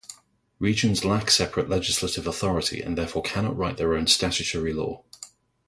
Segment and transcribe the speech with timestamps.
[0.57, 5.03] Regions lack separate legislative authority and therefore cannot write their own statutory law.